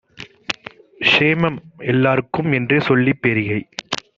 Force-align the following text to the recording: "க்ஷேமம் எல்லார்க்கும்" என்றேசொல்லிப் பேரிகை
"க்ஷேமம் 1.01 1.59
எல்லார்க்கும்" 1.85 2.51
என்றேசொல்லிப் 2.51 3.21
பேரிகை 3.21 3.61